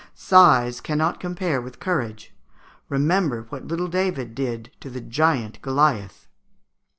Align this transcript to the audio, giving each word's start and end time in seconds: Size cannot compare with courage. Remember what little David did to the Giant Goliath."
Size 0.15 0.81
cannot 0.81 1.19
compare 1.19 1.61
with 1.61 1.79
courage. 1.79 2.33
Remember 2.89 3.43
what 3.49 3.67
little 3.67 3.87
David 3.87 4.33
did 4.33 4.71
to 4.79 4.89
the 4.89 4.99
Giant 5.01 5.61
Goliath." 5.61 6.27